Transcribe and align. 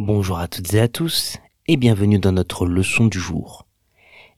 Bonjour 0.00 0.38
à 0.38 0.46
toutes 0.46 0.74
et 0.74 0.78
à 0.80 0.86
tous 0.86 1.38
et 1.66 1.76
bienvenue 1.76 2.20
dans 2.20 2.30
notre 2.30 2.66
leçon 2.66 3.06
du 3.06 3.18
jour. 3.18 3.66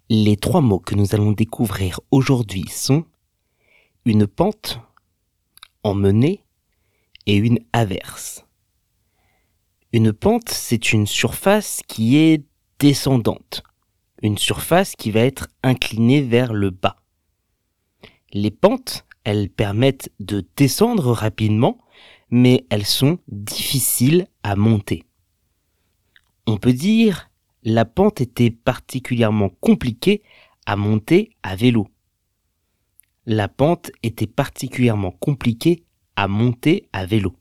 Les 0.09 0.39
trois 0.39 0.63
mots 0.63 0.79
que 0.79 0.95
nous 0.95 1.15
allons 1.15 1.33
découvrir 1.33 2.01
aujourd'hui 2.11 2.65
sont 2.71 3.05
une 4.07 4.27
pente, 4.27 4.81
emmenée 5.83 6.47
et 7.27 7.37
une 7.37 7.59
averse. 7.75 8.47
Une 9.93 10.15
pente, 10.15 10.49
c'est 10.49 10.95
une 10.95 11.07
surface 11.07 11.83
qui 11.87 12.17
est 12.17 12.43
descendante, 12.79 13.63
une 14.23 14.39
surface 14.39 14.97
qui 14.97 15.11
va 15.11 15.21
être 15.21 15.47
inclinée 15.63 16.23
vers 16.23 16.55
le 16.55 16.71
bas. 16.71 16.97
Les 18.33 18.51
pentes, 18.51 19.05
elles 19.25 19.51
permettent 19.51 20.11
de 20.21 20.43
descendre 20.57 21.13
rapidement, 21.13 21.85
mais 22.31 22.65
elles 22.71 22.87
sont 22.87 23.19
difficiles 23.29 24.27
à 24.43 24.57
monter. 24.57 25.05
On 26.47 26.57
peut 26.57 26.73
dire 26.73 27.31
la 27.63 27.85
pente 27.85 28.21
était 28.21 28.51
particulièrement 28.51 29.51
compliquée 29.61 30.23
à 30.67 30.77
monter 30.77 31.31
à 31.43 31.57
vélo. 31.57 31.89
La 33.27 33.49
pente 33.49 33.91
était 34.03 34.27
particulièrement 34.27 35.11
compliquée 35.11 35.85
à 36.17 36.27
monter 36.27 36.89
à 36.93 37.05
vélo. 37.05 37.35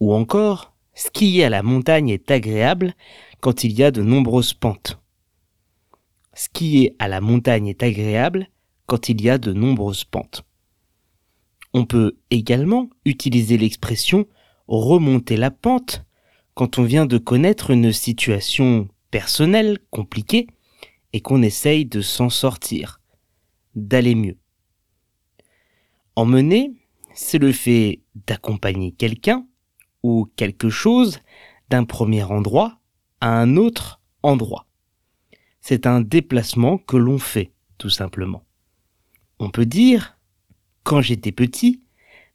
Ou 0.00 0.12
encore, 0.12 0.74
skier 0.94 1.44
à 1.44 1.48
la 1.48 1.62
montagne 1.62 2.08
est 2.08 2.30
agréable 2.30 2.94
quand 3.40 3.62
il 3.62 3.72
y 3.72 3.84
a 3.84 3.90
de 3.90 4.02
nombreuses 4.02 4.54
pentes. 4.54 5.00
Skier 6.34 6.96
à 6.98 7.08
la 7.08 7.20
montagne 7.20 7.68
est 7.68 7.82
agréable 7.82 8.48
quand 8.86 9.08
il 9.08 9.22
y 9.22 9.30
a 9.30 9.38
de 9.38 9.52
nombreuses 9.52 10.04
pentes. 10.04 10.44
On 11.72 11.84
peut 11.84 12.16
également 12.30 12.88
utiliser 13.04 13.58
l'expression 13.58 14.26
remonter 14.66 15.36
la 15.36 15.50
pente 15.50 16.04
quand 16.58 16.80
on 16.80 16.82
vient 16.82 17.06
de 17.06 17.18
connaître 17.18 17.70
une 17.70 17.92
situation 17.92 18.88
personnelle 19.12 19.78
compliquée 19.90 20.48
et 21.12 21.20
qu'on 21.20 21.40
essaye 21.40 21.86
de 21.86 22.00
s'en 22.00 22.30
sortir, 22.30 23.00
d'aller 23.76 24.16
mieux. 24.16 24.36
Emmener, 26.16 26.72
c'est 27.14 27.38
le 27.38 27.52
fait 27.52 28.00
d'accompagner 28.26 28.90
quelqu'un 28.90 29.46
ou 30.02 30.28
quelque 30.34 30.68
chose 30.68 31.20
d'un 31.70 31.84
premier 31.84 32.24
endroit 32.24 32.80
à 33.20 33.38
un 33.38 33.56
autre 33.56 34.00
endroit. 34.24 34.66
C'est 35.60 35.86
un 35.86 36.00
déplacement 36.00 36.76
que 36.76 36.96
l'on 36.96 37.20
fait, 37.20 37.52
tout 37.78 37.90
simplement. 37.90 38.42
On 39.38 39.50
peut 39.50 39.66
dire, 39.66 40.18
quand 40.82 41.02
j'étais 41.02 41.30
petit, 41.30 41.84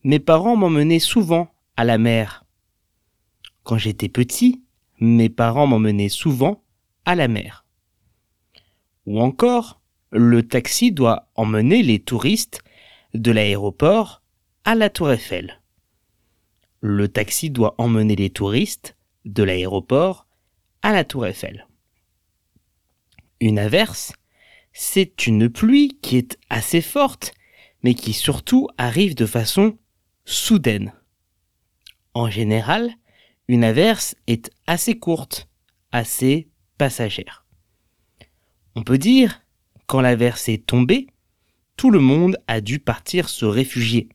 mes 0.06 0.20
parents 0.20 0.56
m'emmenaient 0.56 1.00
souvent 1.00 1.54
à 1.76 1.84
la 1.84 1.98
mer. 1.98 2.43
Quand 3.64 3.78
j'étais 3.78 4.10
petit, 4.10 4.62
mes 5.00 5.30
parents 5.30 5.68
m'emmenaient 5.68 6.10
souvent 6.10 6.64
à 7.06 7.16
la 7.16 7.28
mer. 7.28 7.66
Ou 9.06 9.22
encore, 9.22 9.82
le 10.12 10.48
taxi 10.48 10.92
doit 10.92 11.30
emmener 11.36 11.84
les 11.84 12.00
touristes 12.00 12.62
de 13.14 13.32
l'aéroport 13.32 14.22
à 14.64 14.76
la 14.76 14.90
tour 14.90 15.12
Eiffel. 15.12 15.62
Le 16.82 17.08
taxi 17.08 17.50
doit 17.50 17.76
emmener 17.78 18.16
les 18.16 18.30
touristes 18.30 18.96
de 19.26 19.44
l'aéroport 19.44 20.28
à 20.82 20.92
la 20.92 21.04
tour 21.04 21.26
Eiffel. 21.26 21.68
Une 23.40 23.60
averse, 23.60 24.14
c'est 24.74 25.28
une 25.28 25.50
pluie 25.50 25.98
qui 26.02 26.18
est 26.18 26.38
assez 26.50 26.82
forte, 26.82 27.34
mais 27.84 27.94
qui 27.94 28.14
surtout 28.14 28.68
arrive 28.78 29.16
de 29.16 29.26
façon 29.26 29.78
soudaine. 30.26 30.94
En 32.14 32.30
général, 32.30 32.94
une 33.48 33.64
averse 33.64 34.16
est 34.28 34.52
assez 34.68 34.98
courte, 34.98 35.50
assez 35.92 36.50
passagère. 36.78 37.46
On 38.76 38.84
peut 38.84 38.98
dire, 38.98 39.42
quand 39.86 40.02
l'averse 40.02 40.50
est 40.50 40.66
tombée, 40.66 41.08
tout 41.76 41.92
le 41.92 42.00
monde 42.00 42.38
a 42.48 42.62
dû 42.62 42.80
partir 42.80 43.30
se 43.30 43.46
réfugier. 43.46 44.10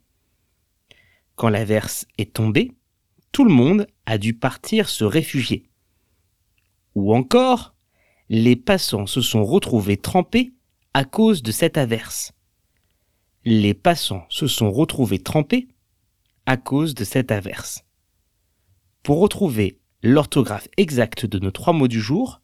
Quand 1.37 1.49
l'averse 1.49 2.07
est 2.17 2.33
tombée, 2.33 2.73
tout 3.33 3.45
le 3.45 3.53
monde 3.53 3.87
a 4.07 4.19
dû 4.19 4.35
partir 4.35 4.89
se 4.89 5.05
réfugier. 5.05 5.69
Ou 6.95 7.15
encore, 7.15 7.75
les 8.29 8.57
passants 8.57 9.07
se 9.07 9.21
sont 9.21 9.45
retrouvés 9.45 9.99
trempés 9.99 10.53
à 10.95 11.05
cause 11.05 11.43
de 11.43 11.53
cette 11.53 11.79
averse. 11.79 12.33
Les 13.45 13.75
passants 13.75 14.27
se 14.31 14.47
sont 14.47 14.73
retrouvés 14.73 15.23
trempés 15.23 15.69
à 16.47 16.57
cause 16.57 16.95
de 16.95 17.05
cette 17.05 17.31
averse. 17.31 17.85
Pour 19.03 19.21
retrouver 19.21 19.81
l'orthographe 20.03 20.69
exacte 20.77 21.27
de 21.27 21.39
nos 21.39 21.51
trois 21.51 21.73
mots 21.73 21.89
du 21.89 22.01
jour, 22.01 22.41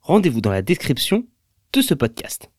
rendez-vous 0.00 0.40
dans 0.40 0.50
la 0.50 0.62
description 0.62 1.26
de 1.72 1.80
ce 1.80 1.94
podcast. 1.94 2.50